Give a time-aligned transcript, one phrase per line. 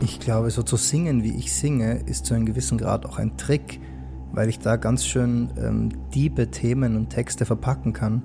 [0.00, 3.36] Ich glaube, so zu singen, wie ich singe, ist zu einem gewissen Grad auch ein
[3.36, 3.80] Trick,
[4.32, 8.22] weil ich da ganz schön ähm, diebe Themen und Texte verpacken kann,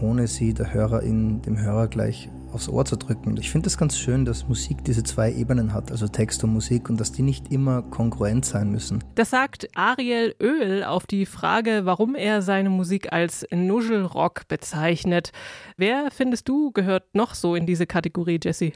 [0.00, 3.36] ohne sie der Hörerin, dem Hörer gleich aufs Ohr zu drücken.
[3.36, 6.88] Ich finde es ganz schön, dass Musik diese zwei Ebenen hat, also Text und Musik,
[6.88, 9.04] und dass die nicht immer kongruent sein müssen.
[9.14, 15.32] Das sagt Ariel Öl auf die Frage, warum er seine Musik als Nuschelrock bezeichnet.
[15.76, 18.72] Wer findest du gehört noch so in diese Kategorie, Jesse?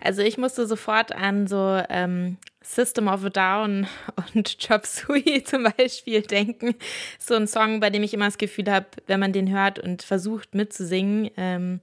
[0.00, 3.86] Also ich musste sofort an so ähm, System of a Down
[4.34, 6.74] und Chop Suey zum Beispiel denken.
[7.18, 10.02] So ein Song, bei dem ich immer das Gefühl habe, wenn man den hört und
[10.02, 11.80] versucht mitzusingen, ähm,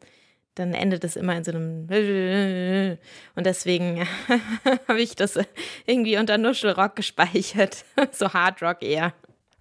[0.56, 1.88] dann endet es immer in so einem
[3.36, 4.06] und deswegen
[4.88, 5.40] habe ich das
[5.86, 9.14] irgendwie unter Nuschelrock gespeichert, so Hard Rock eher.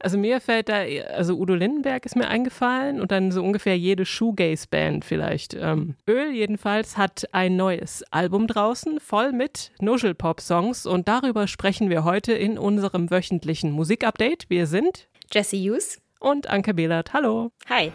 [0.02, 0.82] Also mir fällt da,
[1.14, 5.54] also Udo Lindenberg ist mir eingefallen und dann so ungefähr jede Shoegaze-Band vielleicht.
[5.54, 12.04] Ähm, Öl jedenfalls hat ein neues Album draußen, voll mit Nuschelpop-Songs und darüber sprechen wir
[12.04, 14.46] heute in unserem wöchentlichen Musikupdate.
[14.48, 17.12] Wir sind Jesse Hughes und Anke Behlert.
[17.12, 17.50] Hallo.
[17.68, 17.92] Hi.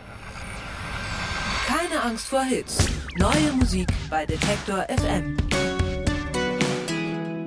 [1.65, 2.87] Keine Angst vor Hits.
[3.17, 5.37] Neue Musik bei Detektor FM.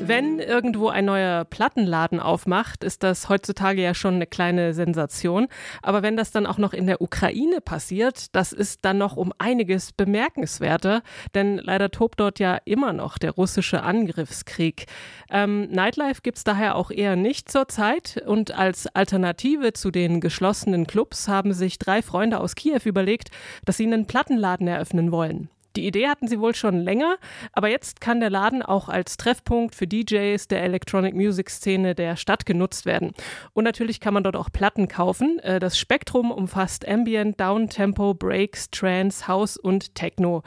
[0.08, 5.48] Wenn irgendwo ein neuer Plattenladen aufmacht, ist das heutzutage ja schon eine kleine Sensation.
[5.82, 9.34] Aber wenn das dann auch noch in der Ukraine passiert, das ist dann noch um
[9.36, 11.02] einiges bemerkenswerter,
[11.34, 14.86] denn leider tobt dort ja immer noch der russische Angriffskrieg.
[15.30, 20.86] Ähm, Nightlife gibt es daher auch eher nicht zurzeit und als Alternative zu den geschlossenen
[20.86, 23.28] Clubs haben sich drei Freunde aus Kiew überlegt,
[23.66, 25.50] dass sie einen Plattenladen eröffnen wollen.
[25.78, 27.18] Die Idee hatten sie wohl schon länger,
[27.52, 32.16] aber jetzt kann der Laden auch als Treffpunkt für DJs der Electronic Music Szene der
[32.16, 33.12] Stadt genutzt werden.
[33.52, 35.38] Und natürlich kann man dort auch Platten kaufen.
[35.38, 40.42] Äh, das Spektrum umfasst Ambient, Downtempo, Breaks, Trance, House und Techno.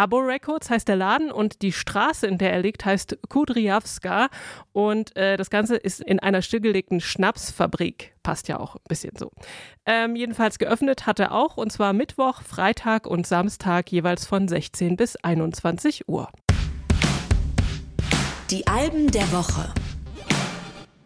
[0.00, 4.30] Abo Records heißt der Laden und die Straße, in der er liegt, heißt Kudryavska.
[4.72, 8.14] Und äh, das Ganze ist in einer stillgelegten Schnapsfabrik.
[8.22, 9.30] Passt ja auch ein bisschen so.
[9.84, 14.96] Ähm, jedenfalls geöffnet hat er auch, und zwar Mittwoch, Freitag und Samstag jeweils von 16
[14.96, 16.30] bis 21 Uhr.
[18.50, 19.68] Die Alben der Woche.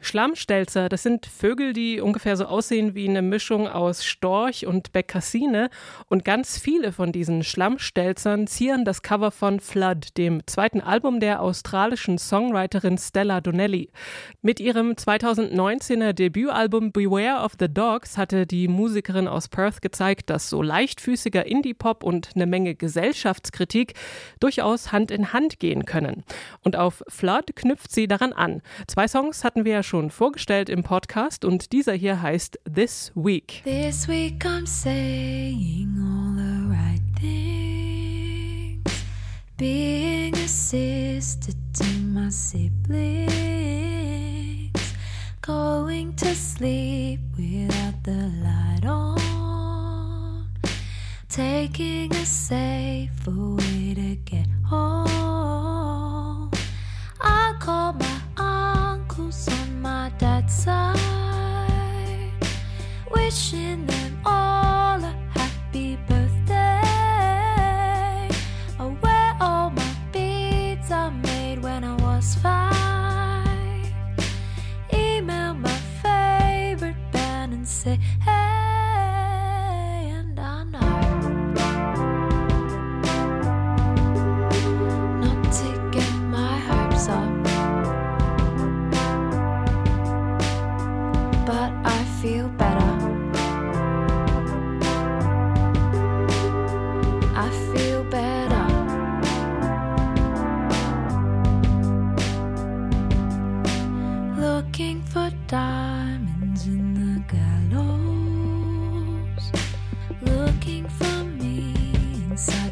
[0.05, 5.71] Schlammstelzer, das sind Vögel, die ungefähr so aussehen wie eine Mischung aus Storch und Bekassine.
[6.09, 11.41] Und ganz viele von diesen Schlammstelzern zieren das Cover von Flood, dem zweiten Album der
[11.41, 13.91] australischen Songwriterin Stella Donnelly.
[14.43, 20.51] Mit ihrem 2019er Debütalbum Beware of the Dogs hatte die Musikerin aus Perth gezeigt, dass
[20.51, 23.95] so leichtfüßiger Indie-Pop und eine Menge Gesellschaftskritik
[24.41, 26.25] durchaus Hand in Hand gehen können.
[26.63, 28.61] Und auf Flood knüpft sie daran an.
[28.87, 33.13] Zwei Songs hatten wir ja schon schon vorgestellt im Podcast und dieser hier heißt This
[33.15, 33.63] Week.
[33.63, 38.83] This week I'm saying all the right things.
[39.57, 43.31] Being a sister to my siblings.
[45.41, 50.49] Going to sleep without the light on.
[51.29, 56.51] Taking a safer way to get home.
[57.21, 59.64] I call my uncles on
[60.47, 60.73] 在
[63.11, 63.94] 为谁？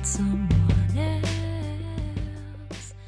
[0.02, 0.51] get some.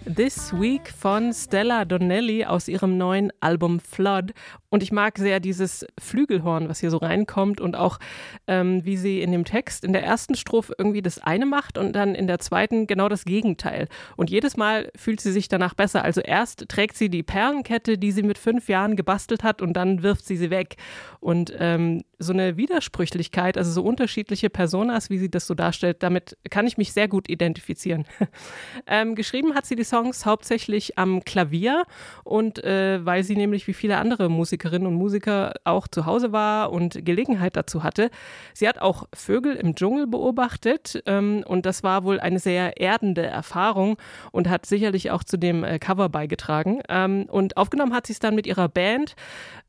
[0.06, 4.32] This Week von Stella Donnelly aus ihrem neuen Album Flood.
[4.68, 7.98] Und ich mag sehr dieses Flügelhorn, was hier so reinkommt und auch
[8.46, 11.94] ähm, wie sie in dem Text in der ersten Strophe irgendwie das eine macht und
[11.94, 13.88] dann in der zweiten genau das Gegenteil.
[14.16, 16.02] Und jedes Mal fühlt sie sich danach besser.
[16.04, 20.02] Also erst trägt sie die Perlenkette, die sie mit fünf Jahren gebastelt hat und dann
[20.02, 20.76] wirft sie sie weg.
[21.20, 26.36] Und ähm, so eine Widersprüchlichkeit, also so unterschiedliche Personas, wie sie das so darstellt, damit
[26.50, 28.06] kann ich mich sehr gut identifizieren.
[28.86, 31.84] ähm, geschrieben hat sie die Songs hauptsächlich am Klavier
[32.24, 36.72] und äh, weil sie nämlich wie viele andere Musikerinnen und Musiker auch zu Hause war
[36.72, 38.10] und Gelegenheit dazu hatte.
[38.54, 43.24] Sie hat auch Vögel im Dschungel beobachtet ähm, und das war wohl eine sehr erdende
[43.24, 43.96] Erfahrung
[44.32, 46.80] und hat sicherlich auch zu dem äh, Cover beigetragen.
[46.88, 49.14] Ähm, und aufgenommen hat sie es dann mit ihrer Band,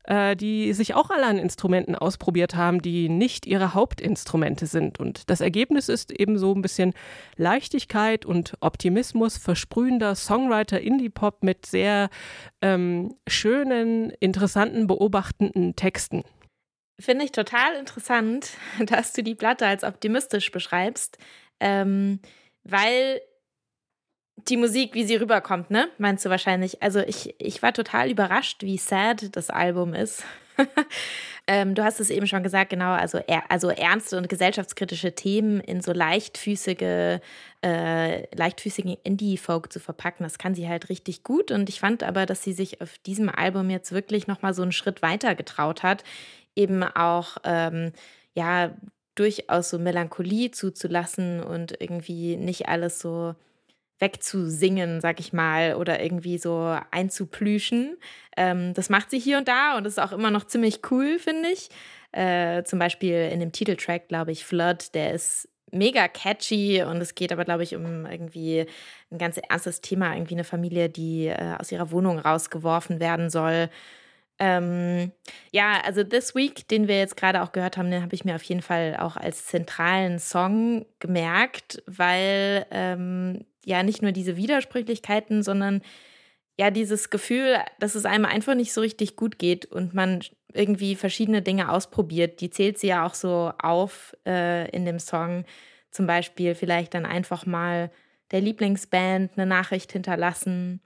[0.06, 5.00] äh, die sich auch alle an Instrumenten ausprobiert haben, die nicht ihre Hauptinstrumente sind.
[5.00, 6.94] Und das Ergebnis ist eben so ein bisschen
[7.36, 12.08] Leichtigkeit und Optimismus, versprühender Songwriter-Indie-Pop mit sehr
[12.62, 16.22] ähm, schönen, interessanten, beobachtenden Texten.
[16.98, 18.50] Finde ich total interessant,
[18.86, 21.18] dass du die Platte als optimistisch beschreibst,
[21.60, 22.20] ähm,
[22.62, 23.20] weil
[24.36, 25.88] die Musik, wie sie rüberkommt, ne?
[25.98, 26.82] Meinst du wahrscheinlich?
[26.82, 30.22] Also ich, ich war total überrascht, wie sad das Album ist.
[31.46, 35.60] ähm, du hast es eben schon gesagt, genau, also, er, also ernste und gesellschaftskritische Themen
[35.60, 37.20] in so leichtfüßige,
[37.62, 41.50] äh, leichtfüßigen Indie-Folk zu verpacken, das kann sie halt richtig gut.
[41.50, 44.72] Und ich fand aber, dass sie sich auf diesem Album jetzt wirklich nochmal so einen
[44.72, 46.04] Schritt weiter getraut hat,
[46.54, 47.92] eben auch, ähm,
[48.34, 48.74] ja,
[49.14, 53.34] durchaus so Melancholie zuzulassen und irgendwie nicht alles so
[53.98, 57.96] wegzusingen, sag ich mal, oder irgendwie so einzuplüschen.
[58.36, 61.48] Ähm, das macht sie hier und da und ist auch immer noch ziemlich cool, finde
[61.48, 61.70] ich.
[62.12, 67.14] Äh, zum Beispiel in dem Titeltrack, glaube ich, Flood, der ist mega catchy und es
[67.14, 68.66] geht aber, glaube ich, um irgendwie
[69.10, 73.68] ein ganz ernstes Thema, irgendwie eine Familie, die äh, aus ihrer Wohnung rausgeworfen werden soll.
[74.38, 75.12] Ähm,
[75.50, 78.34] ja, also This Week, den wir jetzt gerade auch gehört haben, den habe ich mir
[78.34, 85.42] auf jeden Fall auch als zentralen Song gemerkt, weil ähm, ja nicht nur diese Widersprüchlichkeiten,
[85.42, 85.82] sondern
[86.58, 90.20] ja dieses Gefühl, dass es einem einfach nicht so richtig gut geht und man
[90.54, 92.40] irgendwie verschiedene Dinge ausprobiert.
[92.40, 95.44] Die zählt sie ja auch so auf äh, in dem Song.
[95.90, 97.90] Zum Beispiel vielleicht dann einfach mal
[98.30, 100.80] der Lieblingsband eine Nachricht hinterlassen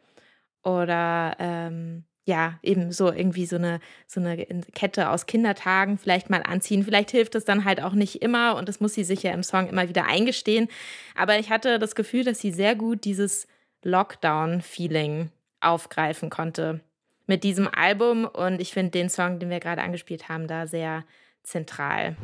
[0.62, 4.45] oder ähm, ja, eben so irgendwie so eine, so eine
[4.75, 6.85] Kette aus Kindertagen vielleicht mal anziehen.
[6.85, 9.43] Vielleicht hilft es dann halt auch nicht immer und das muss sie sich ja im
[9.43, 10.69] Song immer wieder eingestehen.
[11.15, 13.47] Aber ich hatte das Gefühl, dass sie sehr gut dieses
[13.83, 15.31] Lockdown-Feeling
[15.61, 16.81] aufgreifen konnte
[17.27, 21.05] mit diesem Album und ich finde den Song, den wir gerade angespielt haben, da sehr
[21.43, 22.17] zentral.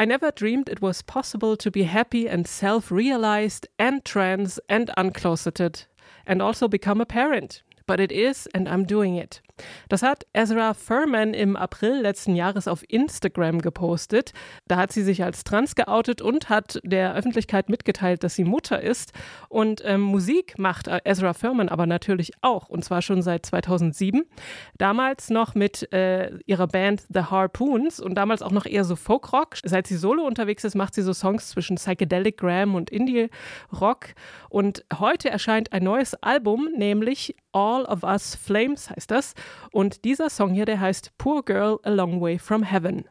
[0.00, 4.90] I never dreamed it was possible to be happy and self realized and trans and
[4.96, 5.86] uncloseted
[6.24, 9.42] and also become a parent but it is and I'm doing it.
[9.88, 14.32] Das hat Ezra Furman im April letzten Jahres auf Instagram gepostet.
[14.68, 18.80] Da hat sie sich als trans geoutet und hat der Öffentlichkeit mitgeteilt, dass sie Mutter
[18.80, 19.12] ist.
[19.48, 24.22] Und ähm, Musik macht Ezra Furman aber natürlich auch, und zwar schon seit 2007.
[24.78, 29.56] Damals noch mit äh, ihrer Band The Harpoons und damals auch noch eher so Folkrock.
[29.64, 33.28] Seit sie solo unterwegs ist, macht sie so Songs zwischen Psychedelic Gram und Indie
[33.80, 34.08] Rock.
[34.48, 39.34] Und heute erscheint ein neues Album, nämlich All of Us Flames heißt das.
[39.70, 43.04] Und dieser Song hier, der heißt Poor Girl A Long Way from Heaven.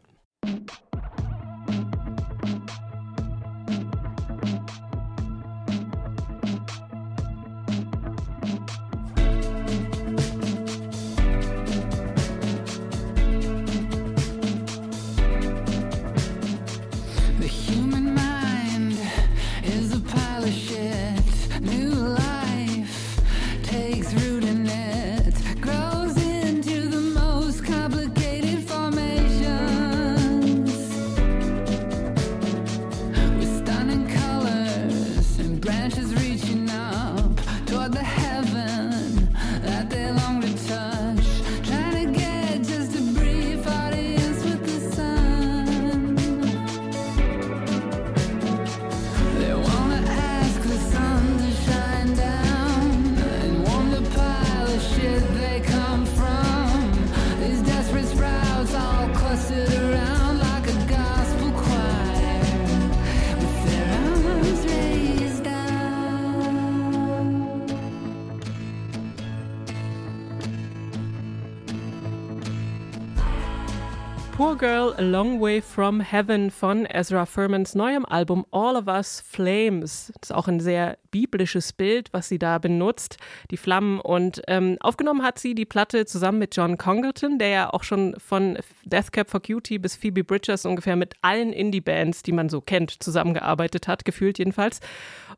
[75.02, 80.12] A Long Way from Heaven von Ezra Furmans neuem Album All of Us Flames.
[80.14, 83.18] Das ist auch ein sehr biblisches Bild, was sie da benutzt,
[83.50, 84.00] die Flammen.
[84.00, 88.14] Und ähm, aufgenommen hat sie die Platte zusammen mit John Congleton, der ja auch schon
[88.20, 92.62] von Death Cab for Cutie bis Phoebe Bridgers ungefähr mit allen Indie-Bands, die man so
[92.62, 94.82] kennt, zusammengearbeitet hat, gefühlt jedenfalls.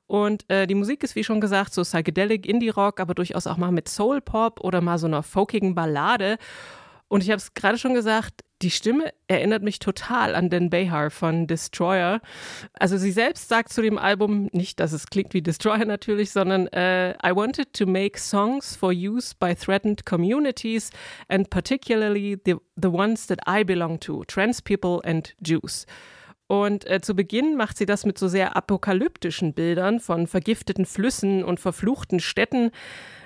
[0.07, 3.71] Und äh, die Musik ist, wie schon gesagt, so Psychedelic Indie-Rock, aber durchaus auch mal
[3.71, 6.37] mit Soul-Pop oder mal so einer folkigen Ballade.
[7.07, 11.11] Und ich habe es gerade schon gesagt, die Stimme erinnert mich total an Dan Behar
[11.11, 12.21] von Destroyer.
[12.79, 16.67] Also sie selbst sagt zu dem Album nicht, dass es klingt wie Destroyer natürlich, sondern
[16.67, 20.91] uh, I wanted to make songs for use by threatened communities
[21.27, 25.85] and particularly the, the ones that I belong to, trans people and Jews.
[26.47, 31.43] Und äh, zu Beginn macht sie das mit so sehr apokalyptischen Bildern von vergifteten Flüssen
[31.43, 32.71] und verfluchten Städten.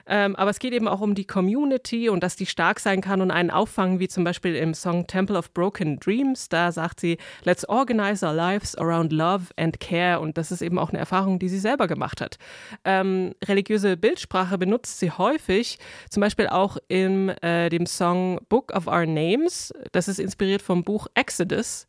[0.09, 3.21] Ähm, aber es geht eben auch um die Community und dass die stark sein kann
[3.21, 6.47] und einen auffangen, wie zum Beispiel im Song Temple of Broken Dreams.
[6.47, 10.21] Da sagt sie, let's organize our lives around love and care.
[10.21, 12.37] Und das ist eben auch eine Erfahrung, die sie selber gemacht hat.
[12.85, 18.87] Ähm, religiöse Bildsprache benutzt sie häufig, zum Beispiel auch in äh, dem Song Book of
[18.87, 19.73] Our Names.
[19.91, 21.85] Das ist inspiriert vom Buch Exodus.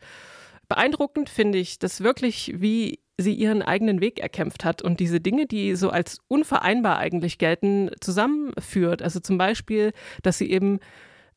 [0.68, 5.46] Beeindruckend finde ich das wirklich, wie sie ihren eigenen Weg erkämpft hat und diese Dinge,
[5.46, 9.02] die so als unvereinbar eigentlich gelten, zusammenführt.
[9.02, 10.78] Also zum Beispiel, dass sie eben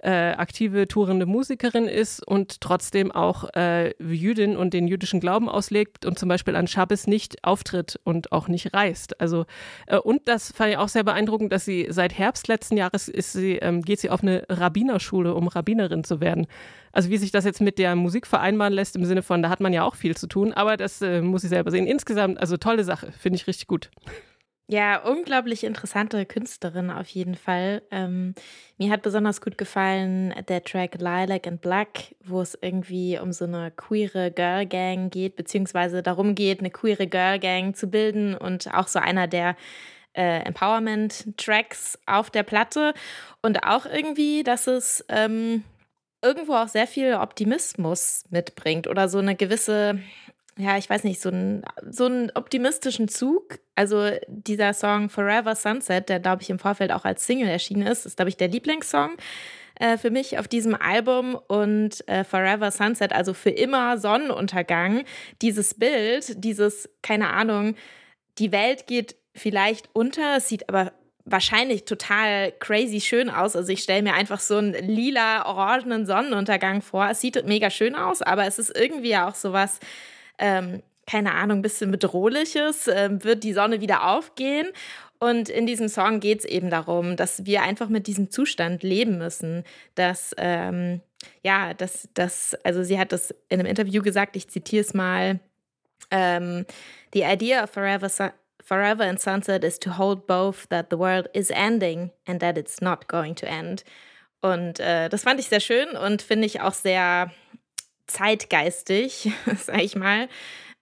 [0.03, 6.05] äh, aktive tourende Musikerin ist und trotzdem auch äh, Jüdin und den jüdischen Glauben auslegt
[6.05, 9.19] und zum Beispiel an Schabbes nicht auftritt und auch nicht reist.
[9.21, 9.45] Also
[9.87, 13.33] äh, und das fand ich auch sehr beeindruckend, dass sie seit Herbst letzten Jahres ist
[13.33, 16.47] sie, ähm, geht sie auf eine Rabbinerschule, um Rabbinerin zu werden.
[16.91, 19.61] Also wie sich das jetzt mit der Musik vereinbaren lässt, im Sinne von, da hat
[19.61, 21.87] man ja auch viel zu tun, aber das äh, muss ich selber sehen.
[21.87, 23.89] Insgesamt, also tolle Sache, finde ich richtig gut.
[24.73, 27.81] Ja, unglaublich interessante Künstlerin auf jeden Fall.
[27.91, 28.33] Ähm,
[28.77, 33.43] mir hat besonders gut gefallen der Track Lilac and Black, wo es irgendwie um so
[33.43, 38.73] eine queere Girl Gang geht, beziehungsweise darum geht, eine queere Girl Gang zu bilden und
[38.73, 39.57] auch so einer der
[40.13, 42.93] äh, Empowerment-Tracks auf der Platte.
[43.41, 45.65] Und auch irgendwie, dass es ähm,
[46.21, 49.99] irgendwo auch sehr viel Optimismus mitbringt oder so eine gewisse,
[50.57, 53.59] ja, ich weiß nicht, so, ein, so einen optimistischen Zug.
[53.75, 58.05] Also dieser Song Forever Sunset, der, glaube ich, im Vorfeld auch als Single erschienen ist,
[58.05, 59.11] ist, glaube ich, der Lieblingssong
[59.79, 65.03] äh, für mich auf diesem Album und äh, Forever Sunset, also für immer Sonnenuntergang.
[65.41, 67.75] Dieses Bild, dieses, keine Ahnung,
[68.37, 70.91] die Welt geht vielleicht unter, es sieht aber
[71.25, 73.55] wahrscheinlich total crazy schön aus.
[73.55, 77.09] Also ich stelle mir einfach so einen lila-orangenen Sonnenuntergang vor.
[77.09, 79.79] Es sieht mega schön aus, aber es ist irgendwie auch sowas,
[80.41, 82.87] ähm, keine Ahnung, ein bisschen bedrohliches.
[82.87, 84.67] Ähm, wird die Sonne wieder aufgehen?
[85.19, 89.19] Und in diesem Song geht es eben darum, dass wir einfach mit diesem Zustand leben
[89.19, 91.01] müssen, dass, ähm,
[91.43, 95.39] ja, dass, dass, also sie hat das in einem Interview gesagt, ich zitiere es mal,
[96.09, 96.65] ähm,
[97.13, 98.09] The idea of forever
[98.63, 102.79] Forever and Sunset is to hold both that the world is ending and that it's
[102.79, 103.83] not going to end.
[104.41, 107.31] Und äh, das fand ich sehr schön und finde ich auch sehr
[108.13, 110.27] zeitgeistig, sag ich mal.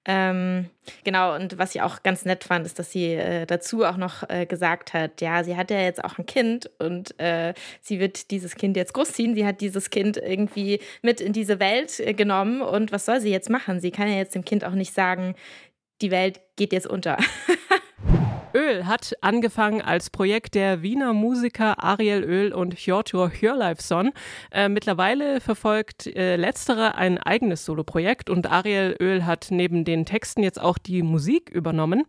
[0.05, 0.69] Ähm,
[1.03, 4.27] genau, und was ich auch ganz nett fand, ist, dass sie äh, dazu auch noch
[4.29, 8.31] äh, gesagt hat, ja, sie hat ja jetzt auch ein Kind und äh, sie wird
[8.31, 9.35] dieses Kind jetzt großziehen.
[9.35, 13.29] Sie hat dieses Kind irgendwie mit in diese Welt äh, genommen und was soll sie
[13.29, 13.81] jetzt machen?
[13.81, 15.35] Sie kann ja jetzt dem Kind auch nicht sagen,
[16.01, 17.17] die Welt geht jetzt unter.
[18.53, 24.11] Öl hat angefangen als Projekt der Wiener Musiker Ariel Öl und Hjortur Hjörleifsson.
[24.51, 30.41] Äh, mittlerweile verfolgt äh, letztere ein eigenes Soloprojekt und Ariel Öl hat neben den Texten
[30.41, 32.05] jetzt auch die Musik übernommen.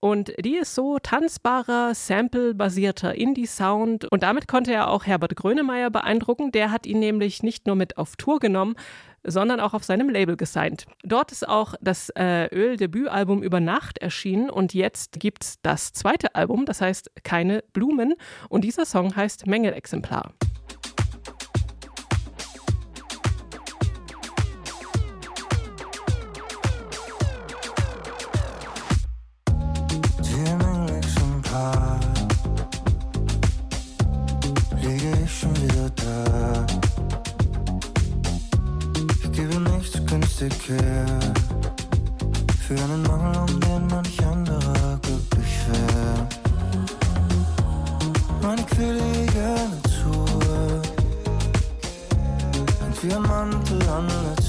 [0.00, 4.06] Und die ist so tanzbarer, sample-basierter Indie-Sound.
[4.06, 6.50] Und damit konnte er auch Herbert Grönemeyer beeindrucken.
[6.50, 8.74] Der hat ihn nämlich nicht nur mit auf Tour genommen,
[9.26, 10.86] sondern auch auf seinem Label gesigned.
[11.02, 16.34] Dort ist auch das äh, Öl-Debütalbum über Nacht erschienen und jetzt gibt es das zweite
[16.34, 18.14] Album, das heißt Keine Blumen
[18.48, 20.32] und dieser Song heißt Mängelexemplar.
[40.36, 40.76] Stücke
[42.66, 46.28] für einen Mangel, um den manch anderer glücklich wäre.
[48.42, 50.82] Meine quirlige Natur
[52.80, 54.43] hängt wie ein Mantel an der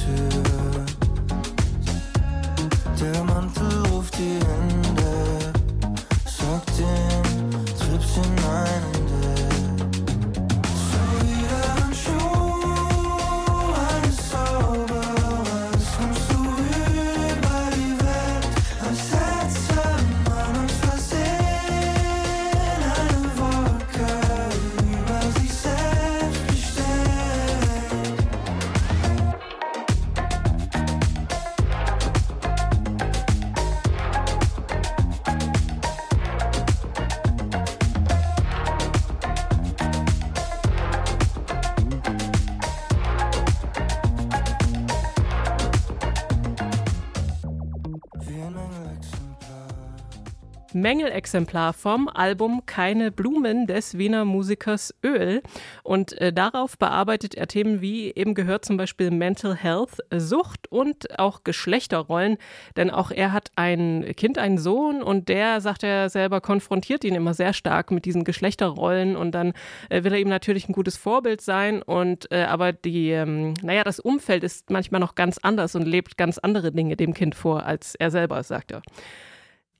[50.75, 55.41] Mängelexemplar vom Album Keine Blumen des Wiener Musikers Öl.
[55.83, 61.17] Und äh, darauf bearbeitet er Themen wie eben gehört zum Beispiel Mental Health, Sucht und
[61.17, 62.37] auch Geschlechterrollen.
[62.75, 67.15] Denn auch er hat ein Kind, einen Sohn und der, sagt er selber, konfrontiert ihn
[67.15, 69.53] immer sehr stark mit diesen Geschlechterrollen und dann
[69.89, 73.83] äh, will er ihm natürlich ein gutes Vorbild sein und äh, aber die, ähm, naja,
[73.85, 77.65] das Umfeld ist manchmal noch ganz anders und lebt ganz andere Dinge dem Kind vor,
[77.65, 78.81] als er selber, sagt er.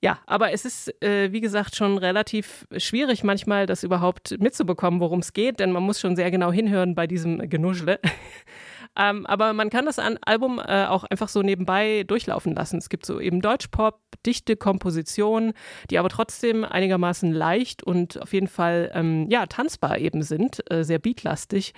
[0.02, 5.20] Ja, aber es ist, äh, wie gesagt, schon relativ schwierig manchmal, das überhaupt mitzubekommen, worum
[5.20, 7.98] es geht, denn man muss schon sehr genau hinhören bei diesem Genuschle.
[8.98, 12.76] ähm, aber man kann das Album äh, auch einfach so nebenbei durchlaufen lassen.
[12.76, 15.54] Es gibt so eben Deutschpop, dichte Kompositionen,
[15.90, 20.84] die aber trotzdem einigermaßen leicht und auf jeden Fall ähm, ja tanzbar eben sind, äh,
[20.84, 21.72] sehr beatlastig.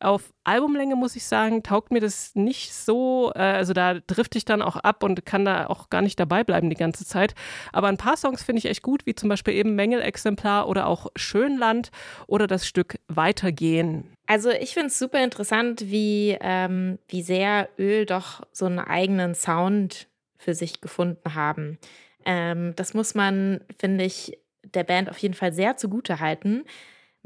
[0.00, 3.32] Auf Albumlänge muss ich sagen, taugt mir das nicht so.
[3.34, 6.44] Äh, also da drifte ich dann auch ab und kann da auch gar nicht dabei
[6.44, 7.34] bleiben die ganze Zeit.
[7.72, 11.10] Aber ein paar Songs finde ich echt gut, wie zum Beispiel eben Mängelexemplar oder auch
[11.16, 11.90] Schönland
[12.26, 14.10] oder das Stück Weitergehen.
[14.26, 19.34] Also ich finde es super interessant, wie, ähm, wie sehr Öl doch so einen eigenen
[19.34, 20.08] Sound
[20.38, 21.78] für sich gefunden haben.
[22.24, 26.64] Ähm, das muss man, finde ich, der Band auf jeden Fall sehr zugute halten.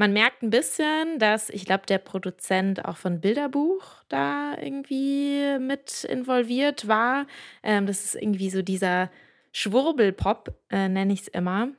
[0.01, 6.05] Man merkt ein bisschen, dass ich glaube, der Produzent auch von Bilderbuch da irgendwie mit
[6.05, 7.27] involviert war.
[7.65, 9.11] Ähm, das ist irgendwie so dieser
[9.51, 11.71] Schwurbelpop, äh, nenne ich es immer.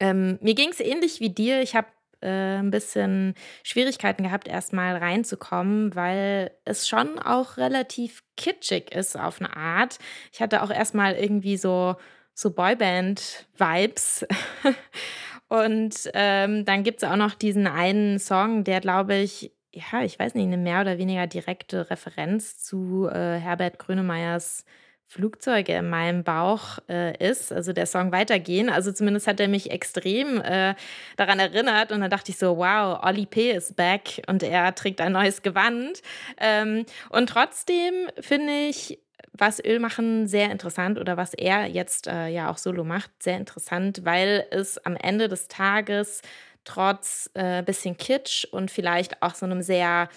[0.00, 1.62] Ähm, mir ging es ähnlich wie dir.
[1.62, 1.86] Ich habe
[2.22, 9.40] äh, ein bisschen Schwierigkeiten gehabt, erstmal reinzukommen, weil es schon auch relativ kitschig ist auf
[9.40, 10.00] eine Art.
[10.32, 11.94] Ich hatte auch erstmal irgendwie so,
[12.34, 14.26] so Boyband-Vibes.
[15.48, 20.18] Und ähm, dann gibt es auch noch diesen einen Song, der, glaube ich, ja, ich
[20.18, 24.64] weiß nicht, eine mehr oder weniger direkte Referenz zu äh, Herbert Grönemeyers
[25.10, 28.68] Flugzeuge in meinem Bauch äh, ist, also der Song Weitergehen.
[28.68, 30.74] Also zumindest hat er mich extrem äh,
[31.16, 33.52] daran erinnert und dann dachte ich so, wow, Olli P.
[33.52, 36.02] ist back und er trägt ein neues Gewand.
[36.38, 38.98] Ähm, und trotzdem finde ich,
[39.38, 43.36] was Öl machen sehr interessant oder was er jetzt äh, ja auch solo macht, sehr
[43.36, 46.22] interessant, weil es am Ende des Tages
[46.64, 50.08] trotz äh, bisschen Kitsch und vielleicht auch so einem sehr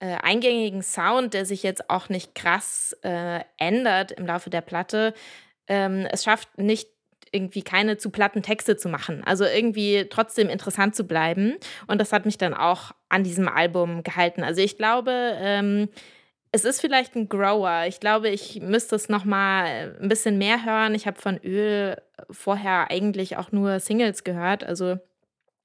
[0.00, 5.12] äh, eingängigen Sound, der sich jetzt auch nicht krass äh, ändert im Laufe der Platte,
[5.66, 6.88] ähm, es schafft nicht
[7.30, 9.22] irgendwie keine zu platten Texte zu machen.
[9.24, 11.56] Also irgendwie trotzdem interessant zu bleiben.
[11.86, 14.42] Und das hat mich dann auch an diesem Album gehalten.
[14.42, 15.88] Also ich glaube, ähm,
[16.58, 17.84] es ist vielleicht ein Grower.
[17.86, 20.94] Ich glaube, ich müsste es noch mal ein bisschen mehr hören.
[20.94, 21.96] Ich habe von Öl
[22.30, 24.98] vorher eigentlich auch nur Singles gehört, also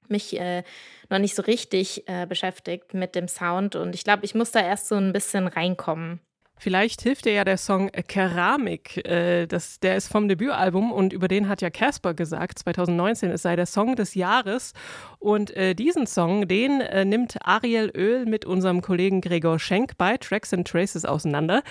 [0.08, 0.62] mich äh,
[1.10, 4.60] noch nicht so richtig äh, beschäftigt mit dem Sound und ich glaube, ich muss da
[4.60, 6.20] erst so ein bisschen reinkommen.
[6.64, 9.06] Vielleicht hilft dir ja der Song Keramik.
[9.06, 13.42] Äh, das, der ist vom Debütalbum und über den hat ja Casper gesagt, 2019, es
[13.42, 14.72] sei der Song des Jahres.
[15.18, 20.16] Und äh, diesen Song, den äh, nimmt Ariel Öl mit unserem Kollegen Gregor Schenk bei
[20.16, 21.62] Tracks and Traces auseinander.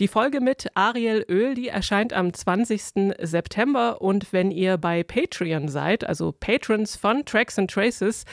[0.00, 3.14] Die Folge mit Ariel Öl, die erscheint am 20.
[3.20, 4.02] September.
[4.02, 8.24] Und wenn ihr bei Patreon seid, also Patrons von Tracks and Traces,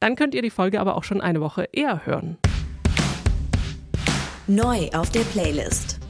[0.00, 2.38] dann könnt ihr die Folge aber auch schon eine Woche eher hören.
[4.52, 6.00] Neu auf der Playlist.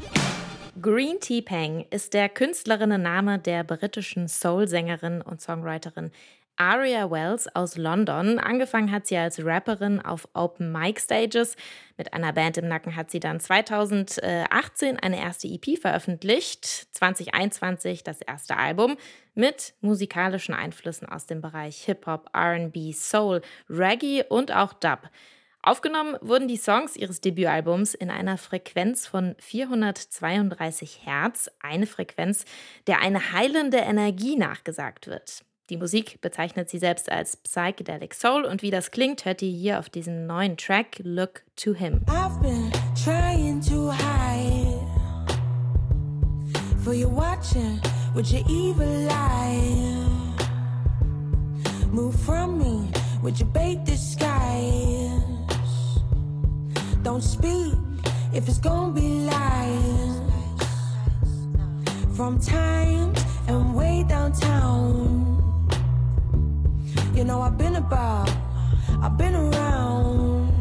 [0.81, 6.11] Green Tea Peng ist der Künstlerinnenname der britischen Soul-Sängerin und Songwriterin
[6.57, 8.38] Aria Wells aus London.
[8.38, 11.55] Angefangen hat sie als Rapperin auf Open Mic Stages.
[11.98, 18.22] Mit einer Band im Nacken hat sie dann 2018 eine erste EP veröffentlicht, 2021 das
[18.22, 18.96] erste Album
[19.35, 25.11] mit musikalischen Einflüssen aus dem Bereich Hip-Hop, RB, Soul, Reggae und auch Dub.
[25.62, 32.46] Aufgenommen wurden die Songs ihres Debütalbums in einer Frequenz von 432 Hertz, eine Frequenz,
[32.87, 35.42] der eine heilende Energie nachgesagt wird.
[35.68, 39.79] Die Musik bezeichnet sie selbst als Psychedelic Soul und wie das klingt, hört ihr hier
[39.79, 42.01] auf diesem neuen Track Look to Him.
[42.09, 42.73] I've been
[43.05, 44.81] trying to hide
[46.83, 47.79] For you watching
[48.14, 50.07] with your evil eye
[51.92, 52.90] Move from me
[53.23, 55.39] with your bait disguise
[57.11, 57.75] Don't speak
[58.33, 60.20] if it's gonna be lies.
[62.14, 63.12] From time
[63.49, 65.42] and way downtown.
[67.12, 68.31] You know I've been about,
[69.03, 70.53] I've been around.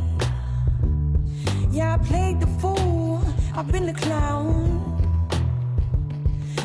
[1.69, 3.21] Yeah, I played the fool,
[3.55, 4.49] I've been the clown.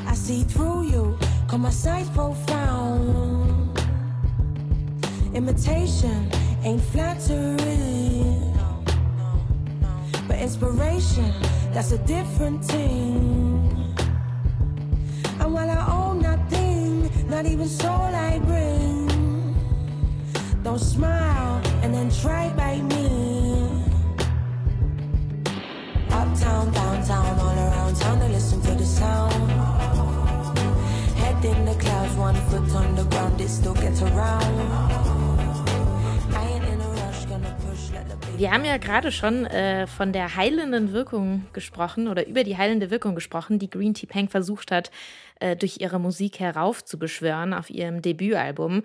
[0.06, 3.78] I see through you, cause my sight's profound.
[5.34, 6.30] Imitation
[6.62, 8.53] ain't flattering
[10.44, 11.32] inspiration,
[11.72, 13.74] that's a different thing
[15.40, 19.56] And while I own nothing, not even soul I bring.
[20.62, 23.06] Don't smile and then try by me.
[26.10, 29.50] Uptown, downtown, all around town, they listen to the sound.
[31.20, 35.33] Head in the clouds, one foot on the ground, it still gets around.
[38.36, 42.90] Wir haben ja gerade schon äh, von der heilenden Wirkung gesprochen oder über die heilende
[42.90, 44.90] Wirkung gesprochen, die Green Tea Peng versucht hat,
[45.40, 48.82] äh, durch ihre Musik heraufzubeschwören auf ihrem Debütalbum.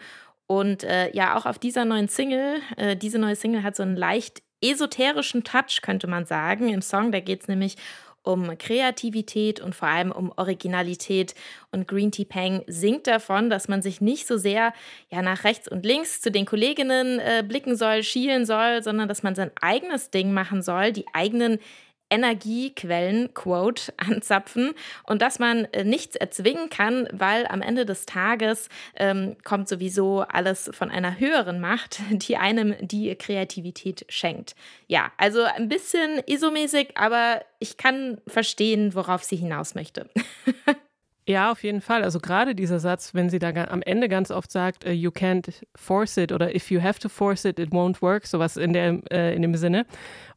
[0.48, 3.96] Und äh, ja, auch auf dieser neuen Single, äh, diese neue Single hat so einen
[3.96, 6.70] leicht esoterischen Touch, könnte man sagen.
[6.70, 8.09] Im Song, da geht es nämlich um
[8.58, 11.36] Kreativität und vor allem um Originalität.
[11.72, 14.74] Und Green Tea Peng singt davon, dass man sich nicht so sehr
[15.10, 19.24] ja, nach rechts und links zu den Kolleginnen äh, blicken soll, schielen soll, sondern dass
[19.24, 21.60] man sein eigenes Ding machen soll, die eigenen
[22.10, 24.72] Energiequellen, Quote, anzapfen
[25.04, 30.22] und dass man äh, nichts erzwingen kann, weil am Ende des Tages ähm, kommt sowieso
[30.22, 34.56] alles von einer höheren Macht, die einem die Kreativität schenkt.
[34.88, 40.10] Ja, also ein bisschen isomäßig, aber ich kann verstehen, worauf sie hinaus möchte.
[41.30, 42.02] Ja, auf jeden Fall.
[42.02, 45.48] Also gerade dieser Satz, wenn sie da am Ende ganz oft sagt, äh, you can't
[45.76, 49.00] force it oder if you have to force it, it won't work, sowas in, der,
[49.12, 49.86] äh, in dem Sinne.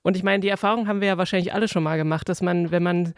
[0.03, 2.73] Und ich meine, die Erfahrung haben wir ja wahrscheinlich alle schon mal gemacht, dass man,
[2.73, 3.15] wenn man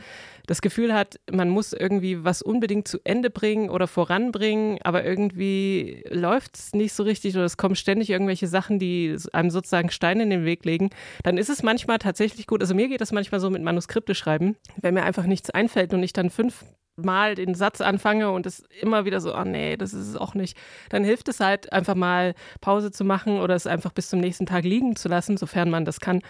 [0.47, 6.05] das Gefühl hat, man muss irgendwie was unbedingt zu Ende bringen oder voranbringen, aber irgendwie
[6.11, 10.23] läuft es nicht so richtig oder es kommen ständig irgendwelche Sachen, die einem sozusagen Steine
[10.23, 10.91] in den Weg legen,
[11.25, 12.61] dann ist es manchmal tatsächlich gut.
[12.61, 16.05] Also mir geht das manchmal so mit Manuskripte schreiben, wenn mir einfach nichts einfällt und
[16.05, 16.65] ich dann fünf
[16.97, 20.35] mal den Satz anfange und es immer wieder so, oh nee, das ist es auch
[20.35, 20.57] nicht,
[20.91, 24.47] dann hilft es halt einfach mal Pause zu machen oder es einfach bis zum nächsten
[24.47, 26.21] Tag liegen zu lassen, sofern man das kann.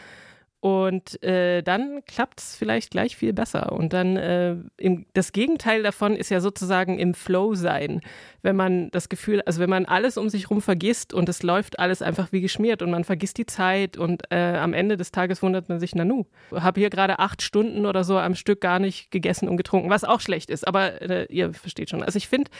[0.64, 3.72] Und äh, dann klappt es vielleicht gleich viel besser.
[3.72, 8.00] Und dann äh, im, das Gegenteil davon ist ja sozusagen im Flow sein.
[8.40, 11.78] Wenn man das Gefühl, also wenn man alles um sich rum vergisst und es läuft
[11.78, 15.42] alles einfach wie geschmiert und man vergisst die Zeit und äh, am Ende des Tages
[15.42, 19.10] wundert man sich, Nanu, habe hier gerade acht Stunden oder so am Stück gar nicht
[19.10, 20.66] gegessen und getrunken, was auch schlecht ist.
[20.66, 22.02] Aber äh, ihr versteht schon.
[22.02, 22.50] Also ich finde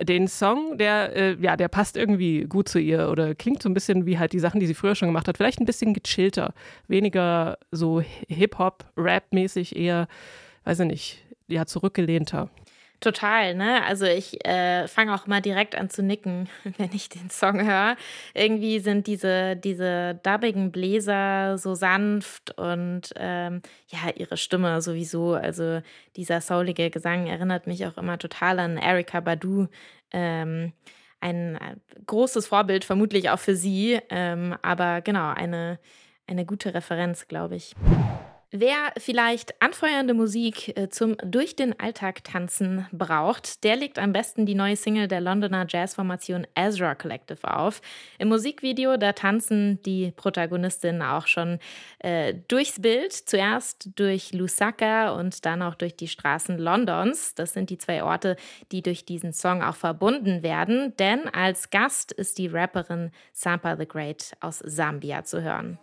[0.00, 3.74] den Song, der äh, ja, der passt irgendwie gut zu ihr oder klingt so ein
[3.74, 5.38] bisschen wie halt die Sachen, die sie früher schon gemacht hat.
[5.38, 6.54] Vielleicht ein bisschen gechillter,
[6.86, 10.08] weniger so Hip-Hop, Rap-mäßig, eher,
[10.64, 12.50] weiß ich nicht, ja, zurückgelehnter.
[13.00, 13.84] Total, ne?
[13.84, 17.96] Also ich äh, fange auch mal direkt an zu nicken, wenn ich den Song höre.
[18.34, 25.34] Irgendwie sind diese, diese dubbigen Bläser so sanft und ähm, ja, ihre Stimme sowieso.
[25.34, 25.80] Also
[26.16, 29.68] dieser soulige Gesang erinnert mich auch immer total an Erika Badu.
[30.10, 30.72] Ähm,
[31.20, 34.00] ein äh, großes Vorbild, vermutlich auch für sie.
[34.10, 35.78] Ähm, aber genau, eine,
[36.28, 37.74] eine gute Referenz, glaube ich.
[38.50, 44.46] Wer vielleicht anfeuernde Musik äh, zum durch den Alltag tanzen braucht, der legt am besten
[44.46, 47.82] die neue Single der Londoner Jazzformation Ezra Collective auf.
[48.18, 51.58] Im Musikvideo, da tanzen die Protagonistinnen auch schon
[51.98, 57.34] äh, durchs Bild, zuerst durch Lusaka und dann auch durch die Straßen Londons.
[57.34, 58.36] Das sind die zwei Orte,
[58.72, 63.86] die durch diesen Song auch verbunden werden, denn als Gast ist die Rapperin Sampa the
[63.86, 65.78] Great aus Sambia zu hören.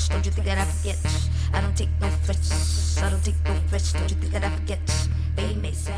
[0.00, 0.08] Threats.
[0.08, 0.98] Don't you think that I forget?
[1.52, 3.02] I don't take no threats.
[3.02, 3.92] I don't take no threats.
[3.92, 4.80] Don't you think that I forget?
[5.36, 5.94] Baby, say.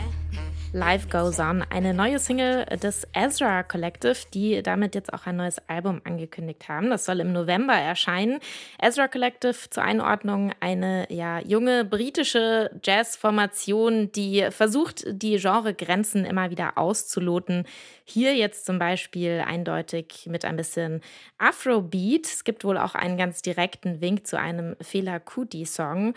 [0.75, 5.61] Life Goes On, eine neue Single des Ezra Collective, die damit jetzt auch ein neues
[5.69, 6.89] Album angekündigt haben.
[6.89, 8.41] Das soll im November erscheinen.
[8.81, 16.79] Ezra Collective zur Einordnung eine ja, junge britische Jazzformation, die versucht, die Genregrenzen immer wieder
[16.79, 17.67] auszuloten.
[18.13, 21.01] Hier jetzt zum Beispiel eindeutig mit ein bisschen
[21.39, 22.27] Afrobeat.
[22.27, 26.15] Es gibt wohl auch einen ganz direkten Wink zu einem Fela Kuti-Song.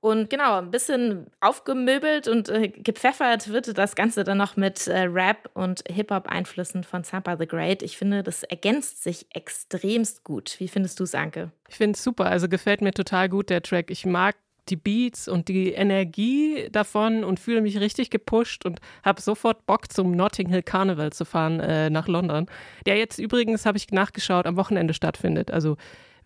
[0.00, 5.02] Und genau, ein bisschen aufgemöbelt und äh, gepfeffert wird das Ganze dann noch mit äh,
[5.02, 7.82] Rap und Hip-Hop-Einflüssen von Sampa the Great.
[7.82, 10.56] Ich finde, das ergänzt sich extremst gut.
[10.58, 11.50] Wie findest du es, Anke?
[11.68, 12.26] Ich finde es super.
[12.26, 13.90] Also gefällt mir total gut der Track.
[13.90, 14.36] Ich mag
[14.68, 19.92] die Beats und die Energie davon und fühle mich richtig gepusht und habe sofort Bock
[19.92, 22.46] zum Notting Hill Carnival zu fahren äh, nach London,
[22.86, 25.50] der jetzt übrigens, habe ich nachgeschaut, am Wochenende stattfindet.
[25.50, 25.76] Also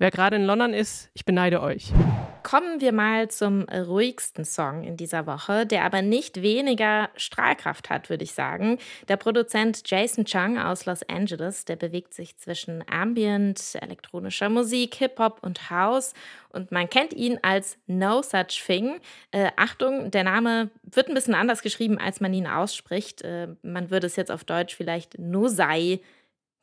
[0.00, 1.92] wer gerade in London ist, ich beneide euch.
[2.42, 8.08] Kommen wir mal zum ruhigsten Song in dieser Woche, der aber nicht weniger Strahlkraft hat,
[8.08, 8.78] würde ich sagen.
[9.08, 15.40] Der Produzent Jason Chung aus Los Angeles, der bewegt sich zwischen Ambient, elektronischer Musik, Hip-Hop
[15.42, 16.14] und House.
[16.48, 19.00] Und man kennt ihn als No Such Thing.
[19.32, 23.20] Äh, Achtung, der Name wird ein bisschen anders geschrieben, als man ihn ausspricht.
[23.22, 26.00] Äh, man würde es jetzt auf Deutsch vielleicht No Sei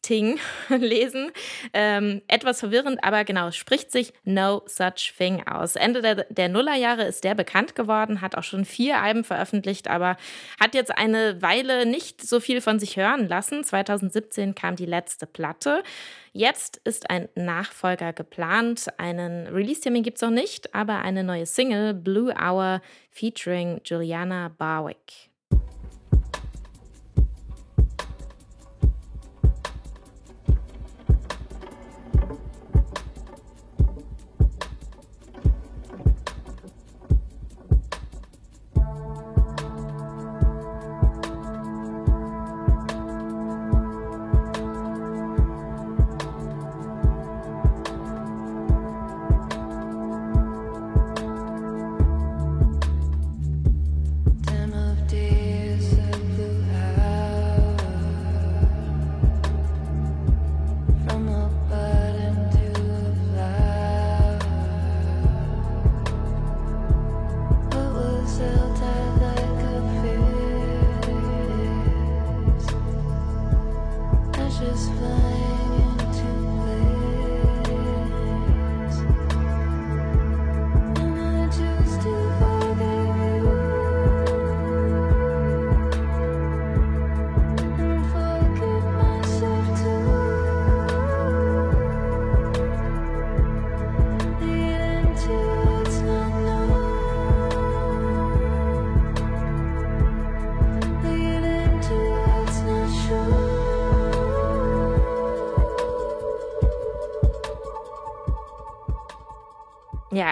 [0.08, 0.40] Ting
[0.70, 1.32] lesen.
[1.74, 5.76] Ähm, etwas verwirrend, aber genau, spricht sich No Such Thing aus.
[5.76, 10.16] Ende der, der Nullerjahre ist der bekannt geworden, hat auch schon vier Alben veröffentlicht, aber
[10.62, 13.66] hat jetzt eine Weile nicht so viel von sich hören lassen.
[13.66, 15.84] 2017 kam die letzte Platte.
[16.32, 18.88] Jetzt ist ein Nachfolger geplant.
[18.98, 25.27] Einen Release-Termin gibt es noch nicht, aber eine neue Single, Blue Hour, featuring Juliana Barwick.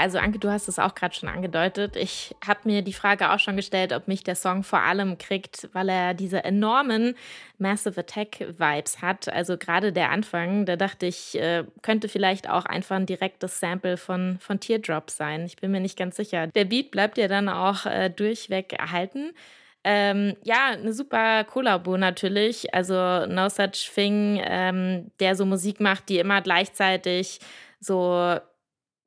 [0.06, 1.96] Also Anke, du hast es auch gerade schon angedeutet.
[1.96, 5.68] Ich habe mir die Frage auch schon gestellt, ob mich der Song vor allem kriegt,
[5.74, 7.16] weil er diese enormen
[7.58, 9.28] Massive Attack Vibes hat.
[9.34, 13.98] Also gerade der Anfang, da dachte ich, äh, könnte vielleicht auch einfach ein direktes Sample
[13.98, 15.44] von, von Teardrop sein.
[15.48, 16.46] Ich bin mir nicht ganz sicher.
[16.46, 19.32] Der Beat bleibt ja dann auch äh, durchweg erhalten.
[19.84, 22.76] Ähm, ja, eine super Kollabo natürlich.
[22.76, 27.40] Also No Such Thing, ähm, der so Musik macht, die immer gleichzeitig
[27.80, 28.40] so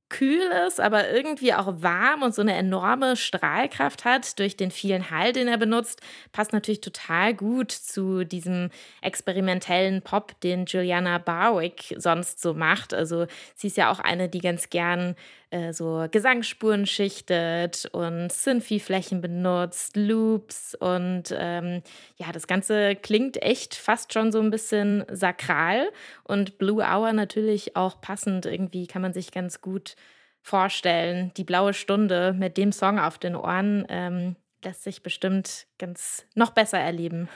[0.08, 5.10] kühl ist, aber irgendwie auch warm und so eine enorme Strahlkraft hat durch den vielen
[5.10, 6.00] Hall, den er benutzt,
[6.32, 8.70] passt natürlich total gut zu diesem
[9.02, 12.94] experimentellen Pop, den Juliana Barwick sonst so macht.
[12.94, 15.14] Also sie ist ja auch eine, die ganz gern
[15.50, 21.82] äh, so Gesangsspuren schichtet und Synthi-Flächen benutzt, Loops und ähm,
[22.16, 25.90] ja, das Ganze klingt echt fast schon so ein bisschen sakral
[26.24, 28.46] und Blue Hour natürlich auch passend.
[28.46, 29.96] Irgendwie kann man sich ganz gut
[30.42, 31.32] vorstellen.
[31.36, 36.50] Die blaue Stunde mit dem Song auf den Ohren ähm, lässt sich bestimmt ganz noch
[36.50, 37.28] besser erleben.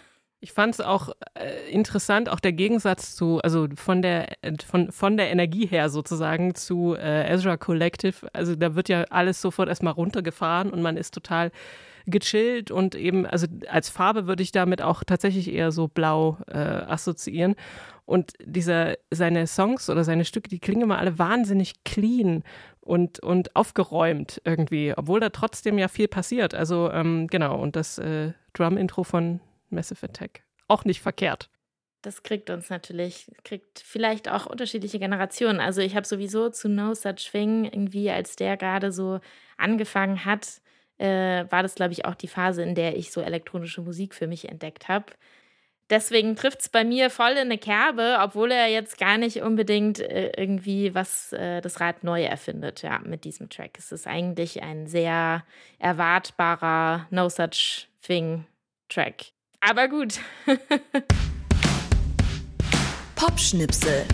[0.44, 4.26] Ich fand es auch äh, interessant, auch der Gegensatz zu, also von der,
[4.68, 8.26] von, von der Energie her sozusagen zu äh, Ezra Collective.
[8.32, 11.52] Also da wird ja alles sofort erstmal runtergefahren und man ist total
[12.06, 16.58] gechillt und eben, also als Farbe würde ich damit auch tatsächlich eher so blau äh,
[16.58, 17.54] assoziieren.
[18.04, 22.42] Und dieser, seine Songs oder seine Stücke, die klingen immer alle wahnsinnig clean
[22.80, 26.52] und, und aufgeräumt irgendwie, obwohl da trotzdem ja viel passiert.
[26.52, 29.38] Also ähm, genau, und das äh, Drum-Intro von
[29.72, 30.42] Massive Attack.
[30.68, 31.48] Auch nicht verkehrt.
[32.02, 35.60] Das kriegt uns natürlich, kriegt vielleicht auch unterschiedliche Generationen.
[35.60, 39.20] Also ich habe sowieso zu No Such Thing irgendwie, als der gerade so
[39.56, 40.60] angefangen hat,
[40.98, 44.26] äh, war das, glaube ich, auch die Phase, in der ich so elektronische Musik für
[44.26, 45.06] mich entdeckt habe.
[45.90, 50.00] Deswegen trifft es bei mir voll in eine Kerbe, obwohl er jetzt gar nicht unbedingt
[50.00, 53.72] äh, irgendwie was äh, das Rad neu erfindet, ja, mit diesem Track.
[53.78, 55.44] Es ist eigentlich ein sehr
[55.78, 58.46] erwartbarer No Such Thing
[58.88, 59.32] Track.
[59.64, 60.18] Aber gut.
[63.14, 64.04] Popschnipsel.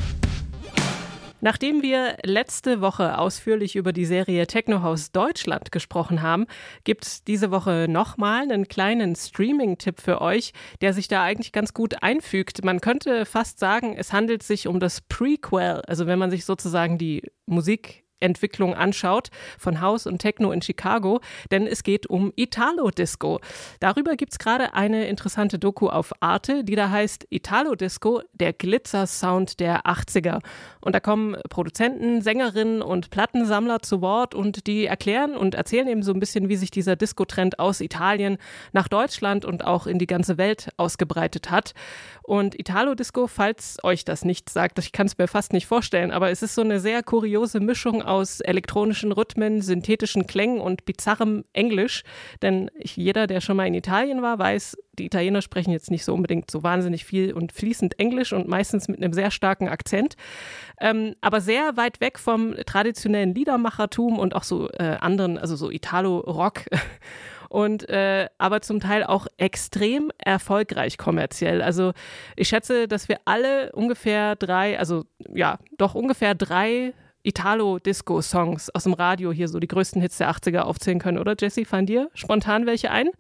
[1.41, 6.45] Nachdem wir letzte Woche ausführlich über die Serie Technohaus Deutschland gesprochen haben,
[6.85, 11.73] gibt es diese Woche nochmal einen kleinen Streaming-Tipp für euch, der sich da eigentlich ganz
[11.73, 12.63] gut einfügt.
[12.63, 16.99] Man könnte fast sagen, es handelt sich um das Prequel, also wenn man sich sozusagen
[16.99, 19.29] die Musik Entwicklung anschaut
[19.59, 23.41] von House und Techno in Chicago, denn es geht um Italo-Disco.
[23.81, 29.61] Darüber gibt es gerade eine interessante Doku auf Arte, die da heißt Italo-Disco, der Glitzer-Sound
[29.61, 30.41] der 80er.
[30.81, 36.03] Und da kommen Produzenten, Sängerinnen und Plattensammler zu Wort und die erklären und erzählen eben
[36.03, 38.39] so ein bisschen, wie sich dieser Disco-Trend aus Italien
[38.73, 41.75] nach Deutschland und auch in die ganze Welt ausgebreitet hat.
[42.23, 46.31] Und Italo-Disco, falls euch das nicht sagt, ich kann es mir fast nicht vorstellen, aber
[46.31, 52.03] es ist so eine sehr kuriose Mischung aus elektronischen Rhythmen, synthetischen Klängen und bizarrem Englisch.
[52.43, 56.13] Denn jeder, der schon mal in Italien war, weiß, die Italiener sprechen jetzt nicht so
[56.15, 60.17] unbedingt so wahnsinnig viel und fließend Englisch und meistens mit einem sehr starken Akzent.
[60.81, 65.71] Ähm, aber sehr weit weg vom traditionellen Liedermachertum und auch so äh, anderen, also so
[65.71, 66.65] Italo-Rock.
[67.49, 71.63] und äh, aber zum Teil auch extrem erfolgreich kommerziell.
[71.63, 71.93] Also
[72.37, 76.93] ich schätze, dass wir alle ungefähr drei, also ja, doch ungefähr drei
[77.29, 81.67] Italo-Disco-Songs aus dem Radio hier so die größten Hits der 80er aufzählen können, oder Jesse?
[81.67, 83.11] Fallen dir spontan welche ein?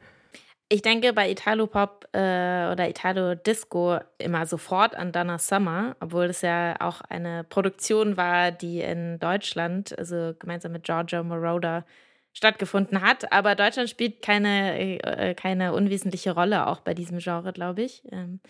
[0.70, 6.76] Ich denke bei Italo-Pop äh, oder Italo-Disco immer sofort an Donna Summer, obwohl es ja
[6.80, 11.84] auch eine Produktion war, die in Deutschland, also gemeinsam mit Giorgio Moroder,
[12.32, 13.30] stattgefunden hat.
[13.32, 18.02] Aber Deutschland spielt keine, äh, keine unwesentliche Rolle auch bei diesem Genre, glaube ich.
[18.10, 18.40] Ähm,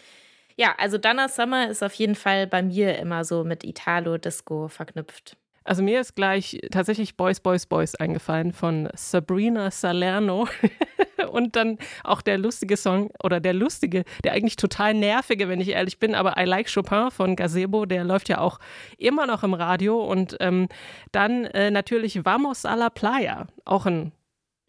[0.56, 5.36] ja, also Donna Summer ist auf jeden Fall bei mir immer so mit Italo-Disco verknüpft.
[5.68, 10.48] Also mir ist gleich tatsächlich Boys, Boys, Boys eingefallen von Sabrina Salerno.
[11.30, 15.68] Und dann auch der lustige Song oder der lustige, der eigentlich total nervige, wenn ich
[15.68, 18.60] ehrlich bin, aber I Like Chopin von Gazebo, der läuft ja auch
[18.96, 20.02] immer noch im Radio.
[20.02, 20.68] Und ähm,
[21.12, 24.12] dann äh, natürlich Vamos a la Playa, auch ein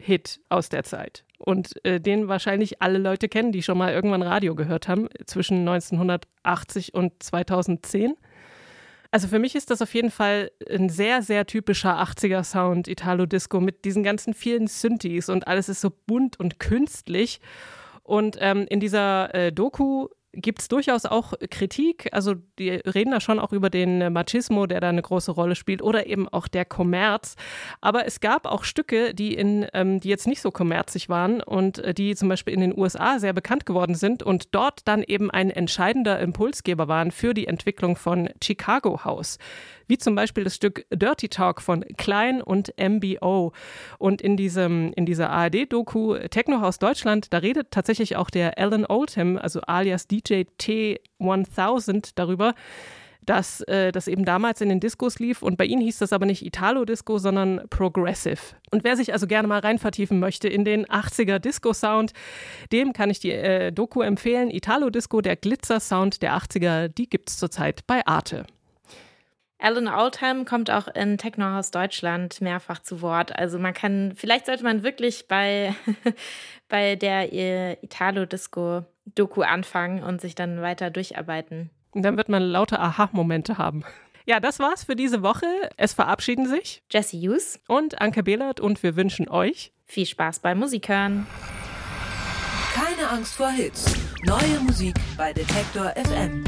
[0.02, 1.24] Hit aus der Zeit.
[1.38, 5.60] Und äh, den wahrscheinlich alle Leute kennen, die schon mal irgendwann Radio gehört haben, zwischen
[5.60, 8.16] 1980 und 2010.
[9.12, 13.84] Also für mich ist das auf jeden Fall ein sehr, sehr typischer 80er-Sound, Italo-Disco, mit
[13.84, 17.39] diesen ganzen vielen Synthes und alles ist so bunt und künstlich.
[18.04, 22.10] Und ähm, in dieser äh, Doku gibt es durchaus auch Kritik.
[22.12, 25.82] Also die reden da schon auch über den Machismo, der da eine große Rolle spielt,
[25.82, 27.36] oder eben auch der Kommerz.
[27.82, 31.80] Aber es gab auch Stücke, die in, ähm, die jetzt nicht so kommerzig waren und
[31.80, 35.32] äh, die zum Beispiel in den USA sehr bekannt geworden sind und dort dann eben
[35.32, 39.38] ein entscheidender Impulsgeber waren für die Entwicklung von Chicago House
[39.89, 43.52] wie zum Beispiel das Stück Dirty Talk von Klein und MBO.
[43.98, 49.38] Und in diesem, in dieser ARD-Doku Technohaus Deutschland, da redet tatsächlich auch der Alan Oldham,
[49.38, 52.53] also alias DJ T1000 darüber,
[53.25, 56.25] dass äh, das eben damals in den Diskos lief und bei ihnen hieß das aber
[56.25, 58.39] nicht Italo-Disco, sondern Progressive.
[58.71, 62.13] Und wer sich also gerne mal rein vertiefen möchte in den 80er Disco-Sound,
[62.71, 64.49] dem kann ich die äh, Doku empfehlen.
[64.49, 68.45] Italo-Disco, der Glitzer-Sound der 80er, die gibt es zurzeit bei Arte.
[69.62, 73.38] Alan Oldham kommt auch in Technohaus Deutschland mehrfach zu Wort.
[73.38, 75.75] Also man kann, vielleicht sollte man wirklich bei,
[76.69, 77.75] bei der äh,
[79.10, 81.69] Italo-Disco-Doku anfangen und sich dann weiter durcharbeiten.
[81.91, 83.84] Und dann wird man lauter Aha-Momente haben.
[84.26, 85.48] Ja, das war's für diese Woche.
[85.78, 90.60] Es verabschieden sich Jesse Hughes und Anke Behlert und wir wünschen euch viel Spaß beim
[90.60, 91.26] Musikhören.
[92.74, 93.95] Keine Angst vor Hits.
[94.26, 96.43] Neue Musik bei Detektor FM.